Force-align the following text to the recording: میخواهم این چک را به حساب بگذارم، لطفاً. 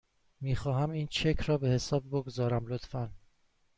میخواهم 0.41 0.91
این 0.91 1.07
چک 1.07 1.41
را 1.47 1.57
به 1.57 1.67
حساب 1.67 2.07
بگذارم، 2.07 2.67
لطفاً. 2.67 3.11